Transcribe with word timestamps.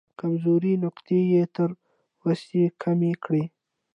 کمزورې 0.19 0.73
نقطې 0.83 1.19
یې 1.31 1.43
تر 1.55 1.69
وسې 2.25 2.63
کمې 2.81 3.13
کړې. 3.23 3.43